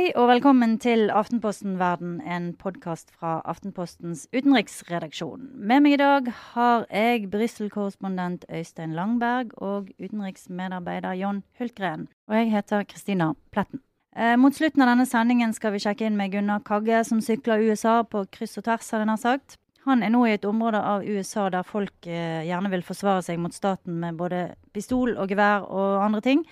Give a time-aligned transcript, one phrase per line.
[0.00, 5.42] Hei og velkommen til Aftenposten Verden, en podkast fra Aftenpostens utenriksredaksjon.
[5.52, 12.08] Med meg i dag har jeg Brussel-korrespondent Øystein Langberg og utenriksmedarbeider John Hultgren.
[12.32, 13.82] Og jeg heter Kristina Pletten.
[14.16, 17.60] Eh, mot slutten av denne sendingen skal vi sjekke inn med Gunnar Kagge, som sykler
[17.68, 19.60] USA på kryss og tvers, har jeg nær sagt.
[19.84, 23.36] Han er nå i et område av USA der folk eh, gjerne vil forsvare seg
[23.44, 26.48] mot staten med både pistol og gevær og andre ting.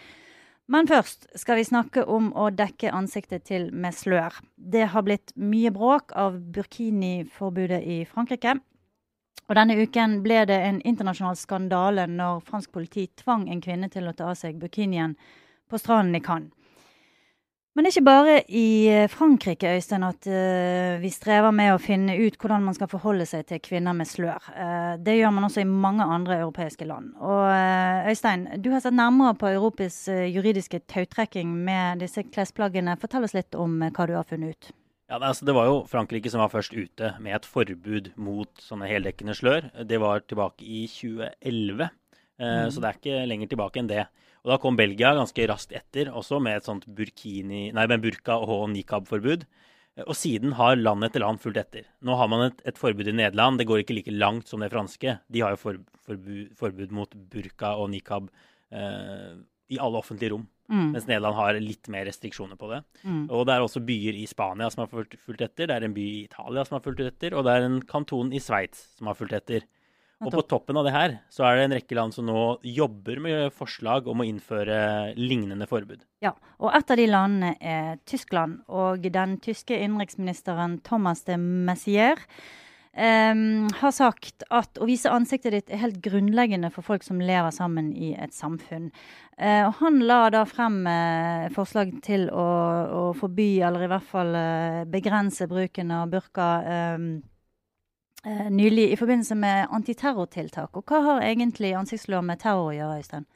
[0.68, 4.34] Men først skal vi snakke om å dekke ansiktet til med slør.
[4.56, 8.59] Det har blitt mye bråk av burkini-forbudet i Frankrike.
[9.48, 14.10] Og denne uken ble det en internasjonal skandale når fransk politi tvang en kvinne til
[14.10, 15.16] å ta av seg burkinien
[15.73, 16.52] på stranden i Cannes.
[17.77, 21.78] Men det er ikke bare i eh, Frankrike Øystein, at uh, vi strever med å
[21.78, 24.48] finne ut hvordan man skal forholde seg til kvinner med slør.
[24.50, 27.12] Uh, det gjør man også i mange andre europeiske land.
[27.23, 32.98] Og uh, Øystein, du har sett nærmere på Europas juridiske tautrekking med disse klesplaggene.
[32.98, 34.73] Fortell oss litt om hva du har funnet ut.
[35.06, 38.90] Ja, altså, Det var jo Frankrike som var først ute med et forbud mot sånne
[38.90, 39.71] heldekkende slør.
[39.87, 41.95] Det var tilbake i 2011,
[42.43, 42.73] mm.
[42.74, 44.09] så det er ikke lenger tilbake enn det.
[44.49, 48.41] Og Da kom Belgia ganske raskt etter, også med et sånt burkini, nei, med burka-
[48.41, 49.45] og nikab-forbud.
[50.07, 51.85] Og siden har land etter land fulgt etter.
[52.01, 53.59] Nå har man et, et, forbud i Nederland.
[53.60, 55.18] Det går ikke like langt som det franske.
[55.29, 58.30] De har jo for, forbud, forbud, mot burka og nikab
[58.73, 59.35] eh,
[59.68, 60.46] i alle offentlige rom.
[60.71, 60.93] Mm.
[60.95, 62.83] Mens Nederland har litt mer restriksjoner på det.
[63.02, 63.27] Mm.
[63.27, 65.69] Og det er også byer i Spania som har fulgt, fulgt etter.
[65.69, 68.33] Det er en by i Italia som har fulgt etter, og det er en kanton
[68.33, 69.69] i Sveits som har fulgt etter.
[70.19, 73.21] Og på toppen av det her så er det en rekke land som nå jobber
[73.22, 74.78] med forslag om å innføre
[75.19, 76.03] lignende forbud.
[76.25, 78.65] Ja, og et av de landene er Tyskland.
[78.66, 82.19] Og den tyske innenriksministeren Thomas de Messier
[82.99, 87.55] um, har sagt at å vise ansiktet ditt er helt grunnleggende for folk som lever
[87.55, 88.91] sammen i et samfunn.
[89.39, 92.51] Uh, og han la da frem uh, forslag til å,
[92.91, 96.53] å, forby, eller i hvert fall uh, begrense bruken av burka.
[96.99, 97.12] Um,
[98.25, 100.77] eh, nylig i forbindelse med antiterrortiltak.
[100.77, 103.29] Og hva har egentlig ansiktslov med terror å gjøre, Øystein?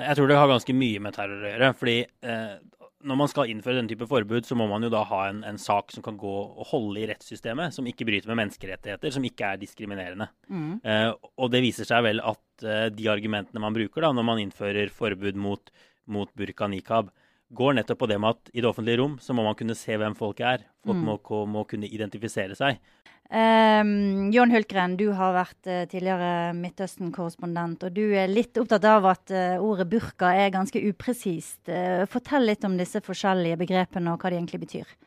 [0.00, 1.72] Jeg tror det har ganske mye med terror å gjøre.
[1.76, 2.58] fordi eh,
[3.00, 5.58] når man skal innføre den type forbud, så må man jo da ha en, en,
[5.60, 9.54] sak som kan gå og holde i rettssystemet, som ikke bryter med menneskerettigheter, som ikke
[9.54, 10.28] er diskriminerende.
[10.52, 10.74] Mm.
[10.84, 11.08] Eh,
[11.40, 14.92] og det viser seg vel at eh, de argumentene man bruker da, når man innfører
[14.92, 15.72] forbud mot,
[16.12, 17.10] mot burka nikab,
[17.50, 19.96] går nettopp på det med at i det offentlige rom så må man kunne se
[19.98, 20.64] hvem folk er.
[20.86, 21.06] Folk mm.
[21.08, 22.78] må, må, kunne identifisere seg.
[23.30, 29.06] Um, John Hultgren, du har vært uh, tidligere Midtøsten-korrespondent, og du er litt opptatt av
[29.12, 31.60] at uh, ordet burka er ganske upresist.
[31.70, 34.98] Uh, fortell litt om disse forskjellige begrepene og hva de egentlig betyr.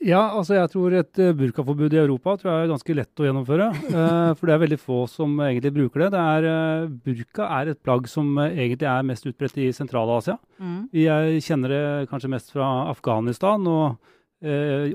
[0.00, 3.66] Ja, altså jeg tror et burkaforbud i Europa tror jeg er ganske lett å gjennomføre.
[4.38, 6.12] for det er veldig få som egentlig bruker det.
[6.14, 10.38] det er, burka er et plagg som egentlig er mest utbredt i Sentral-Asia.
[10.56, 10.78] Mm.
[10.96, 14.00] Jeg kjenner det kanskje mest fra Afghanistan og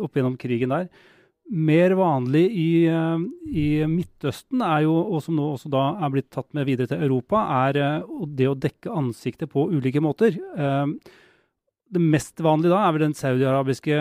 [0.01, 0.89] opp gjennom krigen der
[1.45, 3.19] mer vanlig i, eh,
[3.53, 7.03] i, Midtøsten, er jo, og som nå også da er blitt tatt med videre til
[7.05, 10.33] Europa, er eh, det å dekke ansiktet på ulike måter.
[10.33, 10.85] Eh,
[11.95, 13.99] det mest vanlige da er vel den saudiarabiske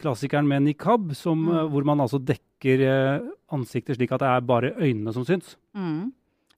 [0.00, 1.72] klassikeren med nikab, som, mm.
[1.72, 2.82] hvor man altså dekker
[3.52, 5.54] ansiktet slik at det er bare øynene som syns.
[5.76, 6.12] Mm.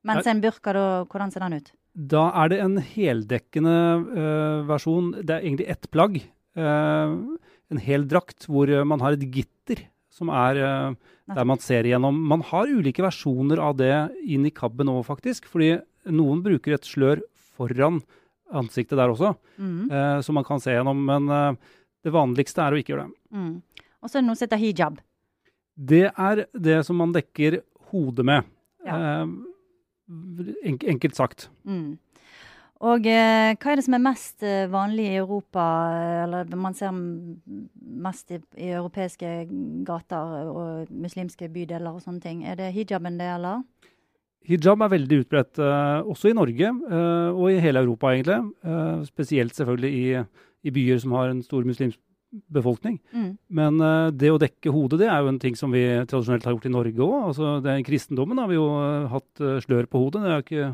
[0.08, 1.70] Mens en burka, da, hvordan ser den ut?
[1.98, 5.12] Da er det en heldekkende uh, versjon.
[5.18, 6.20] Det er egentlig ett plagg.
[6.58, 7.38] Uh,
[7.68, 9.84] en hel drakt hvor man har et gitter
[10.14, 12.16] som er uh, der man ser igjennom.
[12.30, 13.92] Man har ulike versjoner av det
[14.24, 15.50] i nikaben òg, faktisk.
[15.50, 15.74] Fordi
[16.14, 17.22] noen bruker et slør
[17.58, 18.00] foran
[18.48, 20.22] ansiktet der også, mm.
[20.24, 21.02] som man kan se gjennom.
[21.04, 21.58] Men
[22.04, 23.20] det vanligste er å ikke gjøre det.
[23.34, 23.54] Mm.
[23.98, 24.98] Og så er det noe som heter hijab.
[25.78, 27.60] Det er det som man dekker
[27.92, 28.50] hodet med.
[28.86, 28.98] Ja.
[29.24, 31.48] Eh, enkelt sagt.
[31.68, 31.98] Mm.
[32.78, 35.62] Og eh, hva er det som er mest eh, vanlig i Europa,
[36.22, 39.32] eller man ser mest i, i, europeiske
[39.86, 42.44] gater og muslimske bydeler og sånne ting?
[42.46, 43.64] Er det hijaben det eller?
[44.48, 46.70] Hijab er veldig utbredt, eh, også i Norge
[47.34, 48.38] og i hele Europa, egentlig.
[49.10, 50.06] Spesielt selvfølgelig i,
[50.64, 52.00] i, byer som har en stor muslimsk
[52.52, 52.98] befolkning.
[53.14, 53.30] Mm.
[53.56, 53.78] Men
[54.20, 56.72] det å dekke hodet, det er jo en ting som vi tradisjonelt har gjort i
[56.74, 57.14] Norge òg.
[57.30, 58.66] Altså, kristendommen har vi jo
[59.08, 60.26] hatt slør på hodet.
[60.26, 60.66] Det er ikke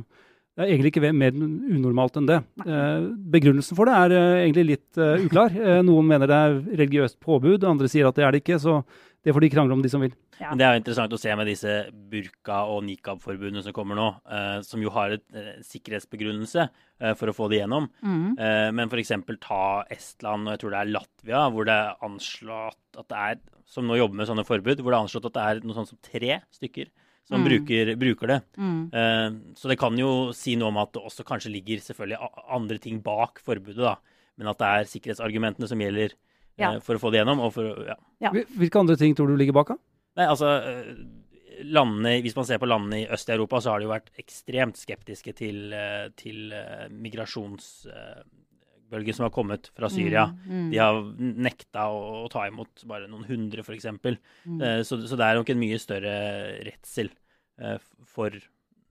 [0.54, 2.36] det er egentlig ikke mer unormalt enn det.
[2.62, 5.50] Uh, begrunnelsen for det er eh, egentlig litt uh, uklar.
[5.50, 6.54] Eh, noen mener det er
[6.84, 8.60] religiøst påbud, andre sier at det er det ikke.
[8.62, 8.76] Så
[9.24, 10.12] det får de krangle om, de som vil.
[10.36, 10.50] Ja.
[10.50, 11.74] Men Det er jo interessant å se med disse
[12.12, 17.32] burka- og nikab-forbudene som kommer nå, eh, som jo har et eh, sikkerhetsbegrunnelse eh, for
[17.32, 17.88] å få det gjennom.
[18.04, 18.36] Mm.
[18.76, 19.14] men f.eks.
[19.40, 23.40] ta Estland og jeg tror det er Latvia, hvor det er anslått at det er,
[23.64, 25.92] som nå jobber med sånne forbud, hvor det er anslått at det er noe sånt
[25.94, 26.92] som tre stykker
[27.24, 27.46] som mm.
[27.48, 28.40] bruker, bruker, det.
[28.60, 28.80] Mm.
[28.92, 32.76] Uh, så det kan jo si noe om at det også kanskje ligger selvfølgelig andre
[32.82, 33.96] ting bak forbudet, da.
[34.36, 36.12] Men at det er sikkerhetsargumentene som gjelder
[36.60, 36.68] Ja.
[36.74, 37.38] eh, for å få det gjennom.
[37.44, 37.96] Og for, ja.
[38.22, 38.30] Ja.
[38.32, 39.68] Hvilke andre ting tror du ligger bak?
[40.18, 40.92] Nei, altså eh,
[41.64, 45.32] landene, Hvis man ser på landene i Øst-Europa, så har de jo vært ekstremt skeptiske
[45.38, 46.38] til, eh, til
[46.94, 50.24] migrasjonsbølgen som har kommet fra Syria.
[50.44, 50.94] Mm, mm, De har
[51.48, 51.92] nekta å,
[52.24, 53.86] å ta imot bare noen hundre, f.eks.
[53.98, 54.58] mm.
[54.86, 56.14] Så, så det er nok en mye større
[56.66, 57.08] redsel
[58.10, 58.30] for,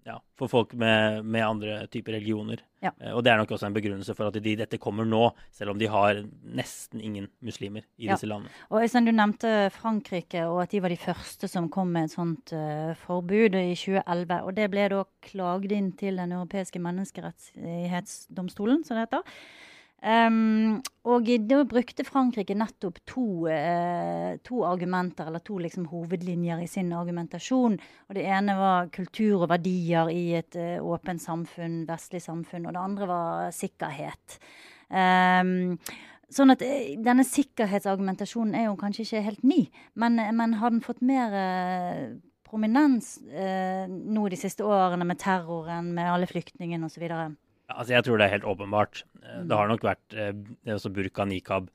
[0.05, 2.59] ja, for folk med, med andre typer religioner.
[2.83, 2.91] Ja.
[2.99, 5.71] Eh, og det er nok også en begrunnelse for at de, dette kommer nå, selv
[5.71, 8.13] om de har nesten ingen muslimer i Ja.
[8.17, 8.49] disse landene.
[8.69, 12.15] Og Øystein, du nevnte Frankrike, og at de var de første som kom med et
[12.15, 14.41] sånt uh, forbud i 2011.
[14.43, 19.23] Og det ble da klagd inn til Den europeiske menneskerettighetsdomstolen, som det heter.
[20.03, 26.67] Ehm, og da brukte Frankrike nettopp to, eh, to argumenter, eller to liksom hovedlinjer i
[26.67, 27.79] sin argumentasjon.
[28.09, 32.67] Og Det ene var kultur og verdier i et eh, åpent samfunn, vestlig samfunn.
[32.67, 34.39] Og det andre var sikkerhet.
[34.89, 35.79] Um,
[36.33, 39.59] Sånn at eh, Denne sikkerhetsargumentasjonen er jo kanskje ikke helt ny,
[39.99, 42.15] men, men har den fått mer eh,
[42.47, 47.05] prominens eh, nå de siste årene med terroren, med alle flyktningene osv.?
[47.77, 49.03] Altså, jeg tror det er helt åpenbart.
[49.23, 49.47] Eh, Mm.
[49.47, 51.69] Det har nok vært det er også burka nikab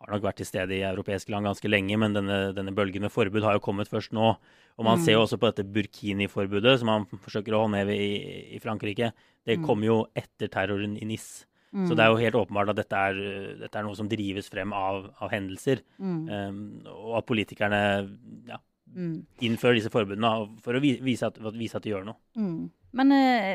[0.00, 3.10] har nok vært til stede i europeiske land ganske lenge, men denne, denne bølgen med
[3.10, 4.36] forbud har jo kommet først nå.
[4.78, 5.04] Og man Mm.
[5.04, 9.12] ser jo også på dette burkini-forbudet som man forsøker å håndheve i, i Frankrike.
[9.46, 9.64] Det Mm.
[9.66, 11.46] kom jo etter terroren i NIS.
[11.74, 14.72] Så det er jo helt åpenbart at dette er, dette er noe som drives frem
[14.72, 15.80] av, av hendelser.
[15.98, 18.08] mm, Um, og at politikerne
[18.48, 18.56] ja,
[18.94, 19.18] mm,
[19.48, 20.32] innfører disse forbudene
[20.64, 22.20] for å vise at, vise at de gjør noe.
[22.38, 22.58] mm.
[22.96, 23.50] Men eh,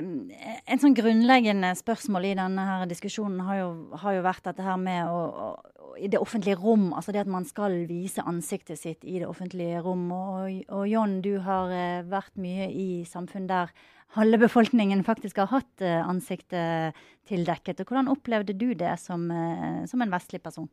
[0.69, 3.69] en sånn grunnleggende spørsmål i denne her diskusjonen har jo,
[4.03, 7.23] har jo vært dette her med å, å, å i det offentlige rom, altså det
[7.23, 10.05] at man skal vise ansiktet sitt i det offentlige rom.
[10.13, 13.73] Og, og John, du har eh, vært mye i samfunn der
[14.17, 16.97] halve befolkningen faktisk har hatt eh, ansiktet
[17.29, 17.81] tildekket.
[17.81, 20.69] Og hvordan opplevde du det som, eh, som en vestlig person?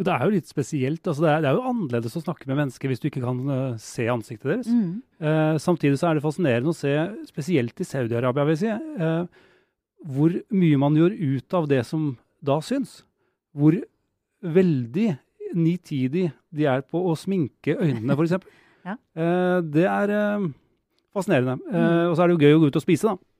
[0.00, 1.04] Det er jo litt spesielt.
[1.04, 3.40] altså det er, det er jo annerledes å snakke med mennesker hvis du ikke kan
[3.48, 4.70] uh, se ansiktet deres.
[4.72, 5.02] Mm.
[5.20, 6.92] Uh, samtidig så er det fascinerende å se,
[7.28, 9.26] spesielt i Saudi-Arabia, vil jeg si, uh,
[10.16, 13.02] hvor mye man gjør ut av det som da syns.
[13.54, 13.76] Hvor
[14.42, 15.10] veldig
[15.52, 18.38] nitidig de er på å sminke øynene, f.eks.
[18.82, 18.96] Ja.
[19.62, 20.10] det er
[21.14, 21.54] fascinerende.
[21.70, 22.08] Mm.
[22.08, 23.31] og så er det jo gøy å gå ut og spise, da.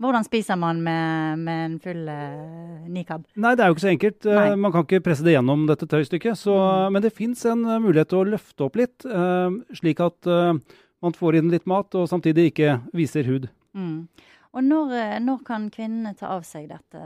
[0.00, 3.26] Hvordan spiser man med, med en full uh, nikab?
[3.36, 4.24] Nei, det er jo ikke så enkelt.
[4.24, 4.54] Eh, Nei.
[4.56, 6.40] Man kan ikke presse det gjennom dette tøystykket.
[6.40, 6.94] Så, Mm.
[6.94, 10.56] Men det fins en eh, mulighet til å løfte opp litt, uh, slik at uh,
[11.04, 13.48] man får inn litt mat og samtidig ikke viser hud.
[13.76, 14.08] Mm.
[14.56, 17.00] Og når, når kan kvinnene ta av seg dette,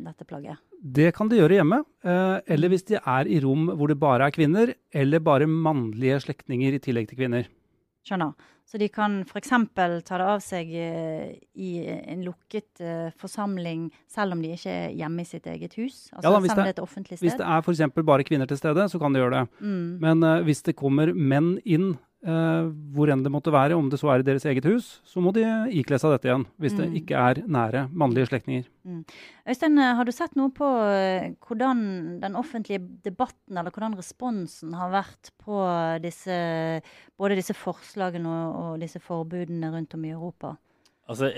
[0.00, 0.62] dette plagget?
[0.80, 4.32] Det kan de gjøre hjemme, eller hvis de er i rom hvor det bare er
[4.32, 7.50] kvinner, eller bare mannlige slektninger i tillegg til kvinner.
[8.06, 8.32] Skjønner.
[8.66, 9.52] Så de kan f.eks.
[9.76, 14.96] ta det av seg eh, i en lukket eh, forsamling, selv om de ikke er
[14.98, 16.08] hjemme i sitt eget hus?
[16.10, 18.02] Altså Ja da, hvis det- et offentlig Hvis det er f.eks.
[18.02, 19.60] bare kvinner til stede, så kan de gjøre det.
[19.60, 20.00] Mm.
[20.02, 23.98] Men uh, hvis det kommer menn inn, eh, hvor enn det måtte være, om det
[24.00, 26.46] så er i deres eget hus, så må de ikle seg dette igjen.
[26.58, 26.96] Hvis det Mm.
[26.96, 28.64] ikke er nære mannlige slektninger.
[29.46, 34.72] Øystein, eh, har du sett noe på eh, hvordan den offentlige debatten, eller hvordan responsen
[34.74, 36.82] har vært på disse,
[37.18, 40.56] både disse forslagene og, og disse forbudene rundt om i Europa?
[41.08, 41.30] Altså,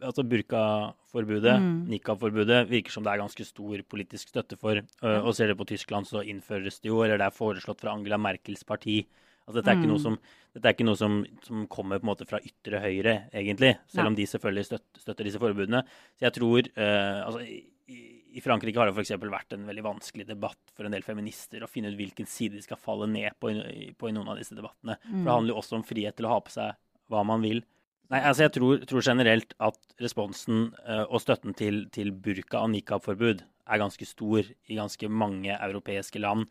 [0.00, 1.86] altså Burka-forbudet, Mm.
[1.90, 4.80] nikab-forbudet, virker som det er ganske stor politisk støtte for.
[5.02, 7.92] Uh, og ser det på Tyskland, så innføres det jo, eller det er foreslått fra
[7.92, 9.06] Angela Merkels parti.
[9.46, 9.92] Altså, dette er ikke Mm.
[9.92, 10.18] noe, som,
[10.54, 13.74] dette er ikke noe som, som kommer på en måte fra ytre høyre, egentlig.
[13.92, 15.82] Selv om de selvfølgelig støtter, støtter disse forbudene.
[16.16, 17.98] Så jeg tror uh, altså, i,
[18.34, 19.12] I Frankrike har det f.eks.
[19.20, 22.62] vært en veldig vanskelig debatt for en del feminister å finne ut hvilken side de
[22.64, 24.96] skal falle ned på i, på i noen av disse debattene.
[25.04, 25.24] For Mm.
[25.26, 26.74] det handler jo også om frihet til å ha på seg
[27.12, 27.60] hva man vil.
[28.10, 32.70] Nei, altså jeg tror, tror generelt at responsen uh, og støtten til, til burka- og
[32.72, 36.48] nikab-forbud er ganske stor i ganske mange europeiske land.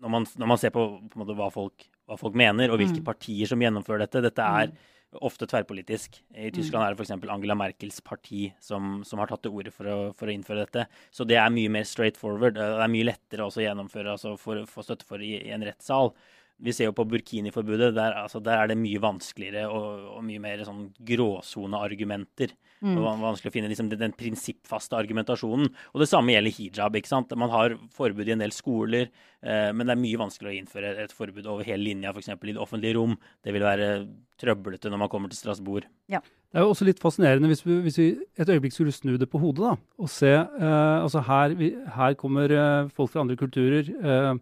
[0.00, 2.78] Når man, når man ser på, på en måte, hva, folk, hva folk mener, og
[2.78, 3.04] hvilke Mm.
[3.04, 4.76] partier som gjennomfører dette Dette er Mm.
[5.22, 6.20] ofte tverrpolitisk.
[6.36, 7.10] I Tyskland er det f.eks.
[7.30, 10.86] Angela Merkels parti som, som har tatt til orde for å, for å innføre dette.
[11.10, 12.54] Så det er mye mer straight forward.
[12.54, 16.12] Det er mye lettere også å gjennomføre, altså få støtte for i, i en rettssal.
[16.56, 17.90] Vi ser jo på burkini-forbudet.
[17.96, 22.54] Der, altså, der er det mye vanskeligere og, og mye mer sånn gråsoneargumenter.
[22.84, 22.96] Mm.
[23.20, 25.68] Vanskelig å finne liksom, den, den prinsippfaste argumentasjonen.
[25.92, 26.96] Og det samme gjelder hijab.
[26.96, 27.34] ikke sant?
[27.36, 29.10] Man har forbud i en del skoler,
[29.44, 32.32] eh, men det er mye vanskeligere å innføre et forbud over hele linja, f.eks.
[32.32, 33.18] i det offentlige rom.
[33.44, 33.92] Det vil være
[34.40, 35.86] trøblete når man kommer til Strasbourg.
[36.08, 38.10] Det er jo også litt fascinerende hvis vi, hvis vi
[38.40, 42.16] et øyeblikk skulle snu det på hodet da, og se eh, altså her, vi, her
[42.16, 44.38] kommer eh, folk fra andre kulturer, eh,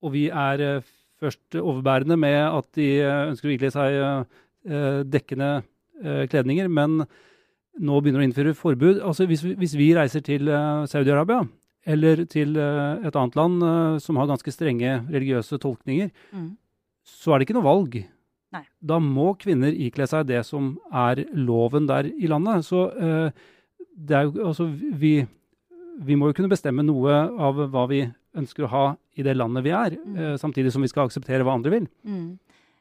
[0.00, 0.90] og vi er eh,
[1.20, 4.38] først overbærende med at de eh, ønsker å ikle seg eh,
[4.70, 5.50] eh, dekkende
[6.00, 7.02] kledninger, men
[7.80, 9.02] nå begynner å innføre forbud.
[9.04, 10.48] Altså hvis, vi- hvis vi reiser til
[10.88, 11.42] Saudi-Arabia,
[11.84, 16.56] eller til et annet land som har ganske strenge religiøse tolkninger, Mm.
[17.04, 17.98] så er det ikke noe valg.
[18.52, 18.62] Nei.
[18.82, 22.64] Da må kvinner ikle seg det som er loven der i landet.
[22.64, 22.88] Så
[23.94, 25.26] det er jo altså vi,
[26.00, 28.84] vi må jo kunne bestemme noe av hva vi ønsker å ha
[29.18, 30.16] i det landet vi er, Mm.
[30.18, 31.88] uh, samtidig som vi skal akseptere hva andre vil.
[32.06, 32.38] Mm.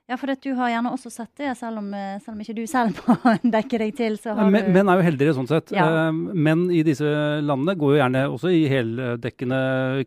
[0.09, 2.55] Ja, for at du har gjerne også sett det, selv om, eh, selv om ikke
[2.57, 3.15] du selv må
[3.57, 5.69] dekke deg til, så har Men, du menn er jo heldigere sånn sett.
[5.71, 5.85] Ja.
[6.09, 7.05] Uh, menn i disse
[7.45, 9.59] landene går jo gjerne også i heldekkende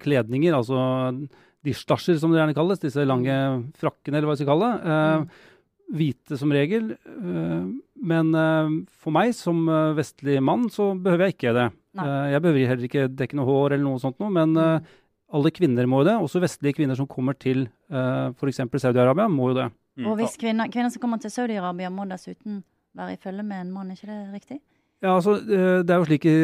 [0.02, 1.28] kledninger, altså
[1.62, 3.37] de stasjer som det gjerne kalles, disse lange
[3.78, 4.82] frakkene eller hva vi skal kalle det.
[4.90, 5.49] Uh.
[5.92, 6.94] Hvite som regel.
[7.04, 7.64] Eh,
[8.08, 8.70] men eh,
[9.02, 11.66] for meg som eh, vestlig mann så behøver jeg ikke det.
[12.00, 12.06] Nei.
[12.08, 14.87] Eh, jeg behøver heller ikke dekke noe hår eller noe sånt noe, men eh, Mm.
[15.33, 16.19] Alle kvinner må jo det.
[16.27, 18.62] Også vestlige kvinner som kommer til uh, f.eks.
[18.85, 19.71] Saudi-Arabia, må jo det.
[19.99, 20.07] Mm.
[20.11, 22.62] Og hvis kvinner, kvinner som kommer til Saudi-Arabia, må dessuten
[22.97, 24.61] være i følge med en mann, er ikke det riktig?
[25.03, 26.37] Ja, altså, eh, Det er jo slik i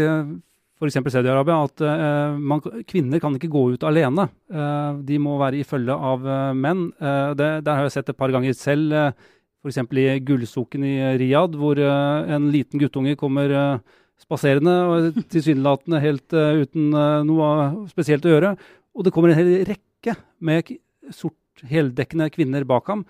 [0.79, 0.99] f.eks.
[1.15, 4.29] Saudi-Arabia at eh, man, kvinner kan ikke gå ut alene.
[4.51, 6.89] Eh, de må være i følge av eh, menn.
[7.01, 9.81] Eh, det, der har jeg sett et par ganger selv, uh, f.eks.
[9.91, 16.35] i Gullsoken i Riyadh, hvor eh, en liten guttunge kommer eh, spaserende og tilsynelatende helt
[16.35, 18.49] uh, uten uh, noe spesielt å gjøre.
[18.97, 20.73] Og det kommer en hel rekke med
[21.15, 21.35] sort
[21.69, 23.05] heldekkende kvinner bak ham.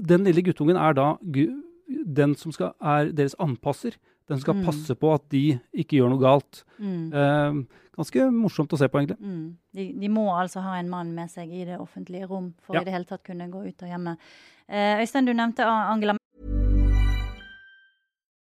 [0.00, 1.14] Den lille guttungen er da
[2.06, 3.96] den som skal, er deres anpasser.
[4.28, 4.64] Den som skal Mm.
[4.66, 6.62] passe på at de ikke gjør noe galt.
[6.78, 7.12] Mm.
[7.12, 7.64] Eh,
[7.96, 9.18] ganske morsomt å se på, egentlig.
[9.18, 9.56] Mm.
[9.74, 12.80] De, de må altså ha en mann med seg i det offentlige rom for Ja.
[12.82, 14.18] i det hele tatt kunne gå ut av hjemmet.
[14.68, 16.14] Eh, Øystein, du nevnte Angela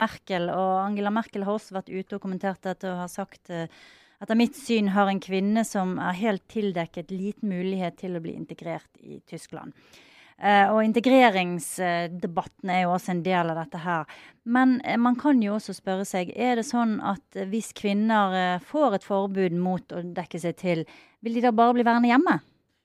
[0.00, 3.68] Merkel, og Angela Merkel har også vært ute og kommentert dette og har sagt eh,
[4.20, 8.34] etter mitt syn har en kvinne som er helt tildekket, liten mulighet til å bli
[8.36, 9.72] integrert i Tyskland.
[10.40, 14.12] Uh, og integreringsdebatten er jo også en del av dette her.
[14.48, 18.62] Men uh, man kan jo også spørre seg, er det sånn at hvis kvinner uh,
[18.64, 20.86] får et forbud mot å dekke seg til,
[21.20, 22.38] vil de da bare bli værende hjemme?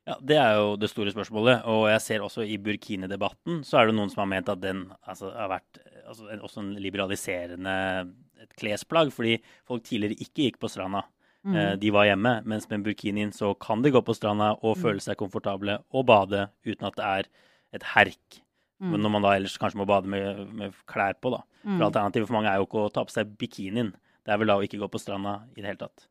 [0.06, 1.64] Ja, Det er jo det store spørsmålet.
[1.72, 4.86] Og jeg ser også i Burkine-debatten så er det noen som har ment at den
[5.08, 7.76] altså, har vært altså, en, også en liberaliserende
[8.44, 9.12] et klesplagg.
[9.16, 11.06] Fordi folk tidligere ikke gikk på stranda.
[11.46, 12.40] Eh, de var hjemme.
[12.50, 16.48] Mens med burkinien så kan de gå på stranda og føle seg komfortable og bade
[16.66, 17.30] uten at det er
[17.78, 18.42] et herk.
[18.86, 21.46] Men når man da ellers kanskje må bade med, med klær på, da.
[21.64, 23.94] For alternativet for mange er jo ikke å ta på seg bikinien.
[24.26, 26.06] Det er vel da å ikke gå på stranda i det hele tatt.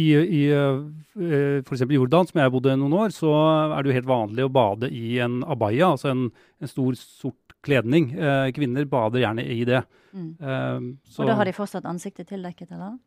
[0.00, 1.84] I, i uh, f.eks.
[1.92, 3.30] Jordan, som jeg bodde noen år, så
[3.68, 6.22] er det jo helt vanlig å bade i en abaya, altså en,
[6.64, 8.12] en stor, sort kledning.
[8.14, 9.82] Eh, kvinner bader gjerne i det.
[10.14, 10.78] Eh,
[11.10, 12.98] så- Og da har de fortsatt ansiktet tildekket, eller?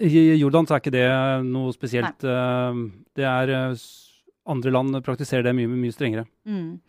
[0.00, 2.22] I Jordan så er ikke det noe spesielt.
[2.22, 2.90] Nei.
[3.14, 3.74] Det er eh,
[4.48, 6.24] Andre land praktiserer det mye, mye strengere.
[6.46, 6.80] Mm.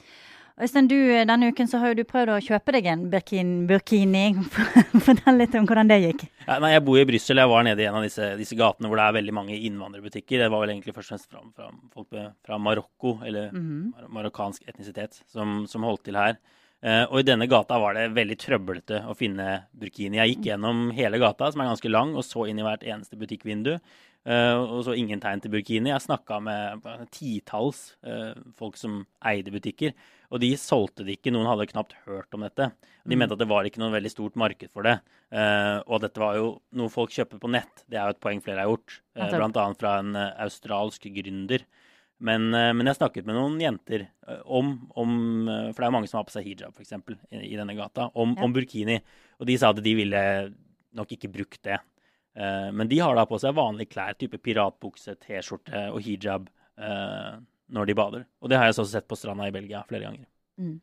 [0.57, 0.95] Øystein, du,
[1.29, 4.23] denne uken så har jo du prøvd å kjøpe deg en burkin, burkini.
[5.05, 6.23] Fortell litt om hvordan det gikk.
[6.47, 7.37] Ja, nei, Jeg bor i Brussel.
[7.37, 10.41] Jeg var nede i en av disse, disse, gatene hvor det er veldig mange innvandrerbutikker.
[10.41, 14.07] Det var vel egentlig først og fremst fra, fra folk fra Marokko, eller mm -hmm.
[14.17, 16.41] marokkansk etnisitet, som, som holdt til her.
[16.77, 20.19] Uh, og i denne gata var det veldig trøblete å finne burkini.
[20.19, 23.17] Jeg gikk gjennom hele gata, som er ganske lang, og så inn i hvert eneste
[23.17, 23.79] butikkvindu.
[24.27, 25.89] Uh, og så ingen tegn til burkini.
[25.89, 29.95] Jeg snakka med titalls uh, folk som eide butikker,
[30.29, 31.33] og de solgte det ikke.
[31.33, 32.69] Noen hadde knapt hørt om dette.
[33.07, 33.17] De mm.
[33.23, 34.99] mente at det var ikke noe veldig stort marked for det.
[35.87, 37.85] Og dette var jo noe folk kjøper på nett.
[37.87, 39.67] Det er jo et poeng flere har gjort, uh, bl.a.
[39.79, 41.63] fra en australsk gründer.
[42.17, 44.07] Men, men, jeg snakket med noen jenter
[44.49, 45.11] om, om,
[45.45, 46.95] For det er mange som har på seg hijab, f.eks.,
[47.29, 48.41] i, i denne gata, om, ja.
[48.41, 48.95] om burkini.
[49.37, 50.23] Og de sa at de ville
[50.97, 51.77] nok ikke brukt det.
[52.37, 57.37] Eh, men de har da på seg vanlige klær, type piratbukse, T-skjorte og hijab eh,
[57.73, 58.25] når de bader.
[58.41, 60.27] Og det har jeg også sett på stranda i Belgia flere ganger.
[60.61, 60.77] Mm.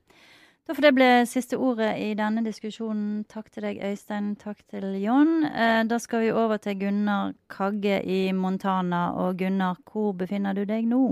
[0.64, 3.24] Da får det bli siste ordet i denne diskusjonen.
[3.28, 4.30] Takk til deg, Øystein.
[4.40, 5.44] Takk til Jon.
[5.44, 9.10] Eh, da skal vi over til Gunnar Kagge i Montana.
[9.20, 11.02] Og Gunnar, hvor befinner du deg nå?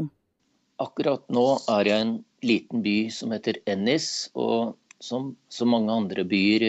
[0.80, 2.14] Akkurat nå er jeg i en
[2.48, 4.30] liten by som heter Ennis.
[4.32, 4.72] Og
[5.04, 6.64] som så mange andre byer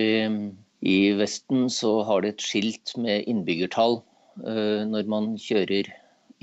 [0.83, 4.01] i Vesten så har det et skilt med innbyggertall
[4.43, 5.87] uh, når man kjører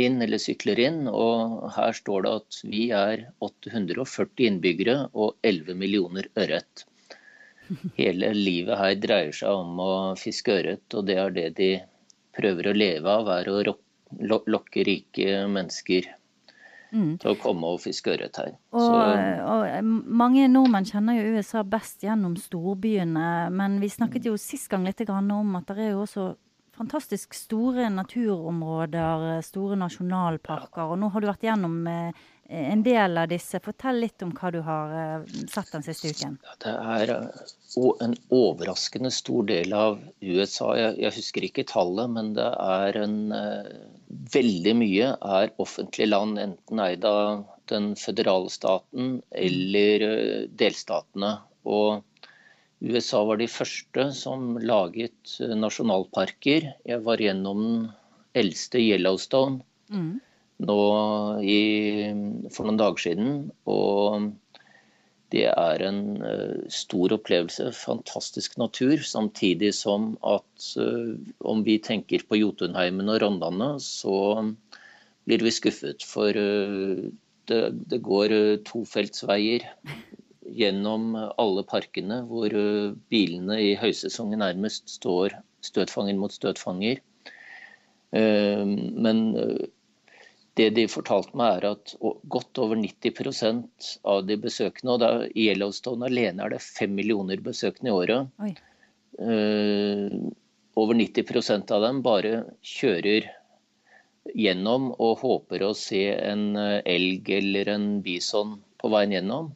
[0.07, 1.02] inn eller sykler inn.
[1.09, 6.87] Og her står det at vi er 840 innbyggere og 11 millioner ørret.
[8.00, 11.71] Hele livet her dreier seg om å fiske ørret, og det er det de
[12.37, 13.76] prøver å leve av, er å
[14.50, 16.09] lokke rike mennesker
[16.90, 17.12] mm.
[17.23, 18.52] til å komme og fiske ørret her.
[18.75, 24.37] Og, og, eh, mange nordmenn kjenner jo USA best gjennom storbyene, men vi snakket jo
[24.40, 26.30] sist gang litt om at det er jo også
[26.81, 30.89] fantastisk store naturområder, store nasjonalparker.
[30.89, 32.21] Og nå har du vært gjennom eh,
[32.73, 33.61] en del av disse.
[33.63, 36.39] Fortell litt om hva du har eh, sett den siste uken.
[36.65, 37.13] Det er
[38.07, 40.73] en overraskende stor del av USA.
[40.78, 43.19] Jeg, jeg husker ikke tallet, men det er en
[44.11, 50.02] Veldig mye er offentlig land, enten eid av den føderale staten eller
[50.59, 51.31] delstatene.
[51.63, 52.02] Og
[52.80, 56.71] USA var de første som laget eh, nasjonalparker.
[56.88, 57.88] Jeg var gjennom den
[58.40, 59.60] eldste Yellowstone
[59.93, 60.12] mm.
[60.64, 60.84] nå
[61.45, 61.58] i,
[62.54, 63.34] for noen dager siden.
[63.69, 64.30] Og
[65.30, 67.69] det er en uh, stor opplevelse.
[67.76, 68.97] Fantastisk natur.
[69.06, 71.12] Samtidig som at uh,
[71.52, 74.40] om vi tenker på Jotunheimen og Rondane, så
[75.28, 76.02] blir vi skuffet.
[76.02, 77.60] For det,
[77.93, 78.34] det, går
[78.66, 79.69] tofeltsveier
[80.56, 87.02] gjennom alle parkene hvor uh, bilene i høysesongen nærmest står støtfanger mot støtfanger.
[88.15, 89.67] Uh, men uh,
[90.58, 91.95] det de fortalte meg, er at
[92.34, 97.89] godt over 90% av de besøkende, og i Yellowstone alene er det fem millioner besøkende
[97.89, 98.58] i året,
[100.80, 102.32] over 90% av dem bare
[102.67, 103.30] kjører
[104.36, 109.50] gjennom og håper å se en elg eller en bison på veien gjennom.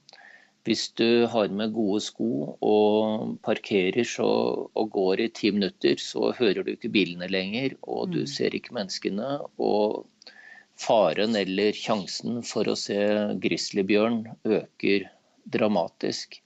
[0.65, 4.29] Hvis du har med gode sko og parkerer så,
[4.73, 8.31] og går i ti minutter, så hører du ikke bilene lenger, og du mm.
[8.33, 9.35] ser ikke menneskene.
[9.61, 10.07] Og
[10.81, 12.97] faren eller sjansen for å se
[13.45, 15.11] grizzlybjørn øker
[15.45, 16.41] dramatisk.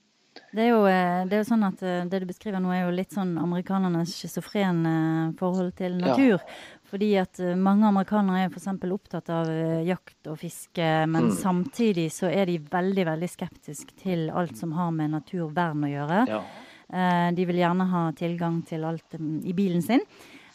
[0.49, 2.87] Det er, jo, eh, det er, jo, sånn at eh, det du beskriver nå, er
[2.87, 4.93] jo litt sånn amerikanernes schizofrene
[5.37, 6.39] forhold til natur.
[6.39, 6.79] Ja.
[6.89, 8.71] Fordi at eh, mange amerikanere er f.eks.
[8.89, 11.35] opptatt av eh, jakt og fiske, men mm.
[11.37, 16.25] samtidig så er de veldig veldig skeptiske til alt som har med naturvern å gjøre.
[16.31, 16.41] Ja.
[16.89, 20.01] Eh, de vil gjerne ha tilgang til alt um, i bilen sin.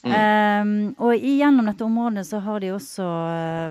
[0.04, 0.12] Mm.
[0.12, 3.04] Um, og gjennom dette området så har de også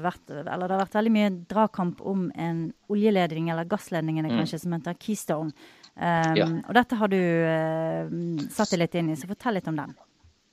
[0.01, 4.39] vært Eller det har vært veldig mye dragkamp om en oljeledning, eller gassledning mm.
[4.49, 5.53] som heter Keystone.
[5.93, 6.47] Um, ja.
[6.65, 9.93] Og dette har du uh, satt deg litt inn i, så fortell litt om den.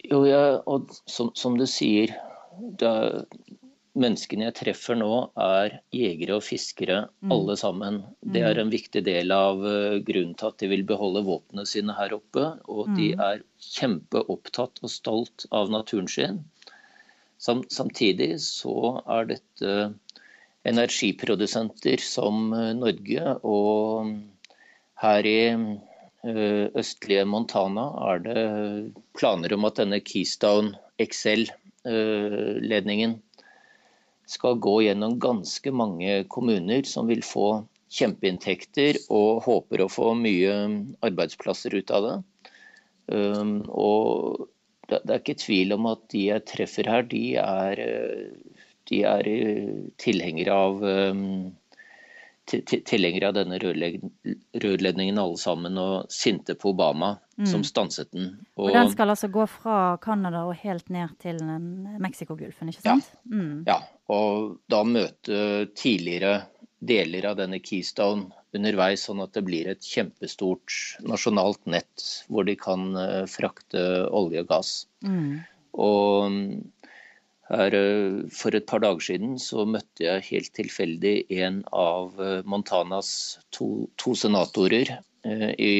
[0.05, 2.12] Jo, ja, og som, som du sier,
[2.81, 2.92] det,
[3.98, 7.33] menneskene jeg treffer nå, er jegere og fiskere, mm.
[7.35, 8.00] alle sammen.
[8.20, 8.62] Det er mm.
[8.64, 12.46] en viktig del av uh, grunnen til at de vil beholde våpnene sine her oppe.
[12.70, 12.98] Og mm.
[12.98, 16.42] de er kjempeopptatt og stolt av naturen sin.
[17.40, 19.76] Sam, samtidig så er dette
[20.68, 23.37] energiprodusenter som uh, Norge.
[23.40, 24.12] Og
[25.00, 25.38] her i
[26.20, 33.20] Eh, østlige Montana er det planer om at denne Keystone XL-ledningen eh,
[34.28, 40.52] skal gå gjennom ganske mange kommuner som vil få kjempeinntekter og håper å få mye
[41.08, 42.22] arbeidsplasser ut av det.
[43.10, 44.46] Um, og
[44.92, 47.74] det er ikke tvil om at de jeg treffer her, de er,
[48.92, 49.24] de er
[49.98, 51.50] tilhengere av um,
[52.50, 57.48] tilhengere av denne rørledningen alle sammen, og sinte på Obama, mm.
[57.48, 58.32] som stanset den.
[58.56, 61.40] Og, og, den skal altså gå fra Canada og helt ned til
[62.02, 63.10] Mexicogolfen, ikke sant?
[63.24, 63.36] Ja.
[63.36, 63.56] Mm.
[63.68, 63.78] ja,
[64.10, 66.40] og da møte tidligere
[66.80, 70.74] deler av denne Keystone underveis, sånn at det blir et kjempestort
[71.06, 73.82] nasjonalt nett hvor de kan uh, frakte
[74.16, 74.72] olje og gass.
[75.06, 75.42] Mm.
[75.78, 76.38] Og
[77.50, 82.40] her, uh, for et par dager siden så møtte jeg helt tilfeldig en av uh,
[82.46, 83.12] Montanas
[83.54, 84.98] to, to senatorer.
[85.20, 85.72] I,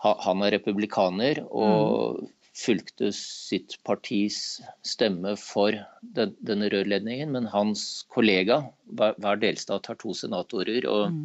[0.00, 5.74] han er republikaner, og mm fulgte sitt partis stemme for
[6.16, 8.62] den, denne rørledningen, men hans kollega,
[8.94, 10.86] hver, hver delstat har to senatorer.
[10.86, 11.24] og mm.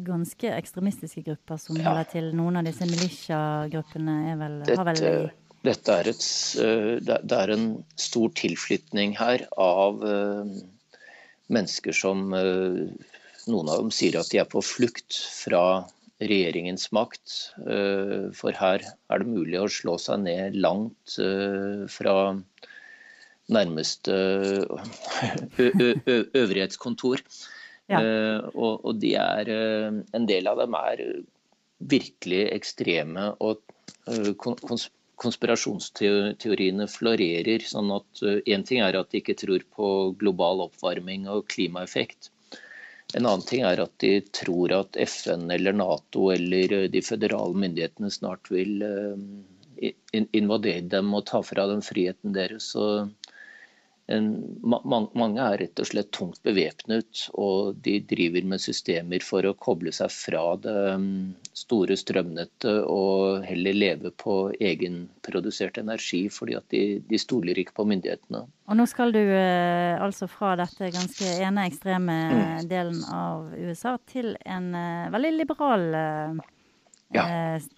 [0.06, 1.90] ganske ekstremistiske grupper som ja.
[1.90, 2.30] holder til.
[2.34, 4.40] Noen av disse militia-gruppene har
[4.88, 5.28] vel
[5.62, 6.24] dette er, et,
[6.58, 7.66] eh, det er en
[8.00, 10.54] stor tilflytning her av eh,
[11.54, 12.84] mennesker som eh,
[13.42, 15.82] Noen av dem sier at de er på flukt fra
[16.22, 17.32] regjeringens makt.
[18.38, 21.16] For her er det mulig å slå seg ned langt
[21.90, 22.14] fra
[23.50, 24.14] nærmeste
[26.42, 27.24] øvrighetskontor.
[27.90, 28.00] Ja.
[28.54, 29.50] Og de er,
[30.14, 31.02] en del av dem er
[31.90, 33.58] virkelig ekstreme og
[35.22, 37.64] konspirasjonsteoriene florerer.
[37.66, 42.30] sånn at Én eh, ting er at de ikke tror på global oppvarming og klimaeffekt.
[43.14, 47.58] En annen ting er at de tror at FN eller Nato eller eh, de føderale
[47.64, 49.92] myndighetene snart vil eh,
[50.32, 52.72] invadere dem og ta fra dem friheten deres.
[52.78, 53.12] Og
[54.10, 59.92] mange er rett og slett tungt bevæpnet, og de driver med systemer for å koble
[59.94, 67.00] seg fra det mm, store strømnettet og heller leve på egenprodusert energi, fordi at de,
[67.06, 68.42] de stoler ikke på myndighetene.
[68.68, 72.68] Og nå skal du eh, altså fra dette ganske ene ekstreme mm.
[72.68, 76.42] delen av USA til en eh, veldig liberal eh,
[77.14, 77.26] ja.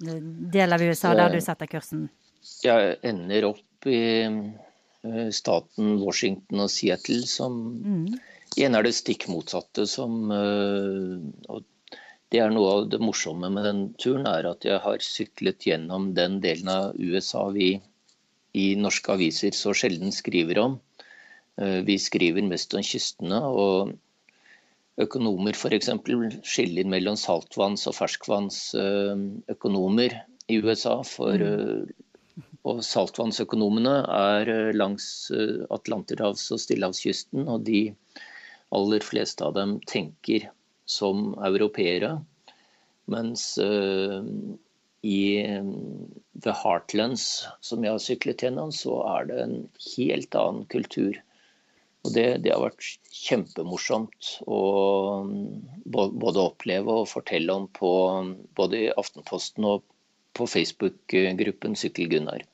[0.00, 2.08] del av USA, der du setter kursen?
[2.64, 4.72] Jeg ender opp i Eh,
[5.34, 8.06] staten Washington og Seattle, som mm.
[8.56, 9.84] igjen er det stikk motsatte.
[9.90, 11.18] Som, eh,
[11.52, 11.58] og
[12.32, 16.02] det er noe av det morsomme med den turen, er at jeg har syklet gjennom
[16.16, 17.68] den delen av USA vi
[18.54, 20.80] i norske aviser så sjelden skriver om.
[21.60, 23.40] Eh, vi skriver mest om kystene.
[23.44, 23.92] og
[25.04, 25.88] Økonomer f.eks.
[26.46, 30.10] skiller mellom saltvanns- og ferskvannsøkonomer
[30.46, 31.02] i USA.
[31.02, 31.90] For mm.
[32.64, 37.86] Og saltvannsøkonomene er eh, langs eh, Atlanterhavs- og stillehavskysten, og de
[38.74, 40.48] aller fleste av dem tenker
[40.88, 42.16] som europeere.
[43.12, 44.24] Mens uh,
[45.04, 45.44] i
[46.40, 49.56] The Heartlands, som jeg har syklet gjennom, så er det en
[49.92, 51.20] helt annen kultur.
[52.04, 54.62] Og det, det har vært kjempemorsomt å
[55.84, 57.92] både oppleve og fortelle om på
[58.56, 59.84] både i Aftenposten og
[60.36, 62.44] på Facebook-gruppen Sykkel-Gunnar.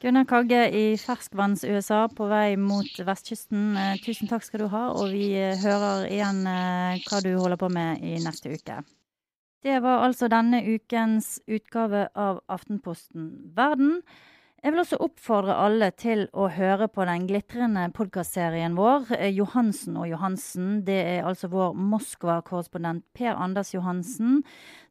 [0.00, 3.74] Gunnar Kagge i ferskvanns-USA på vei mot vestkysten.
[3.76, 7.60] Eh, tusen takk skal du ha, og vi eh, hører igjen eh, hva du holder
[7.60, 8.78] på med i neste uke.
[9.60, 13.98] Det var altså denne ukens utgave av Aftenposten Verden.
[14.64, 20.08] Jeg vil også oppfordre alle til å høre på den glitrende podkastserien vår, Johansen og
[20.08, 20.80] Johansen.
[20.88, 24.40] Det er altså vår Moskva-korrespondent Per Anders Johansen,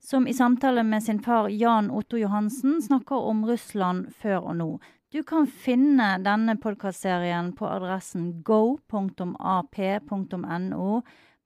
[0.01, 4.71] som i samtale med sin far Jan Otto Johansen snakker om Russland før og nå.
[5.09, 9.31] Du kan finne denne podkastserien på adressen go.ap.no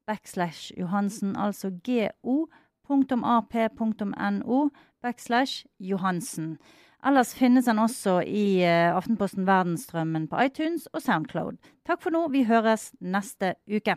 [0.04, 2.50] backslash Johansen, altså go.ap.no
[5.02, 6.58] backslash Johansen.
[7.06, 11.56] Ellers finnes den også i uh, Aftenposten Verdensstrømmen på iTunes og Soundcloud.
[11.88, 12.28] Takk for nå.
[12.36, 13.96] Vi høres neste uke.